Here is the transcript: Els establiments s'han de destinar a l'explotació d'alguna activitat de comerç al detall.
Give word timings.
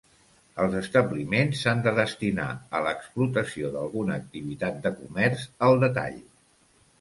Els 0.61 0.75
establiments 0.77 1.59
s'han 1.65 1.83
de 1.87 1.93
destinar 1.99 2.47
a 2.79 2.81
l'explotació 2.87 3.69
d'alguna 3.77 4.17
activitat 4.23 4.81
de 4.87 4.95
comerç 5.03 5.47
al 5.69 5.79
detall. 5.87 6.19